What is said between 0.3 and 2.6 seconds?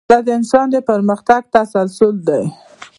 انسان د پرمختګ تسلسل دی.